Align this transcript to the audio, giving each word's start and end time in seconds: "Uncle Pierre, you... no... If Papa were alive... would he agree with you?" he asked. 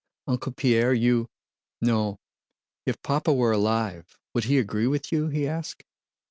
"Uncle 0.25 0.51
Pierre, 0.51 0.95
you... 0.95 1.29
no... 1.79 2.19
If 2.87 3.03
Papa 3.03 3.31
were 3.31 3.51
alive... 3.51 4.17
would 4.33 4.45
he 4.45 4.57
agree 4.57 4.87
with 4.87 5.11
you?" 5.11 5.27
he 5.27 5.47
asked. 5.47 5.83